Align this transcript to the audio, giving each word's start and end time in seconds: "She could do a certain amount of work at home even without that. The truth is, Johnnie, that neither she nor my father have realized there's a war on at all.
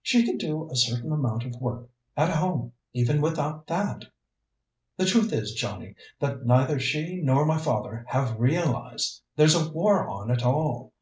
"She 0.00 0.24
could 0.24 0.38
do 0.38 0.70
a 0.70 0.74
certain 0.76 1.12
amount 1.12 1.44
of 1.44 1.60
work 1.60 1.90
at 2.16 2.30
home 2.34 2.72
even 2.94 3.20
without 3.20 3.66
that. 3.66 4.06
The 4.96 5.04
truth 5.04 5.30
is, 5.30 5.52
Johnnie, 5.52 5.94
that 6.20 6.46
neither 6.46 6.80
she 6.80 7.16
nor 7.22 7.44
my 7.44 7.58
father 7.58 8.06
have 8.08 8.40
realized 8.40 9.20
there's 9.36 9.54
a 9.54 9.70
war 9.70 10.08
on 10.08 10.30
at 10.30 10.42
all. 10.42 10.94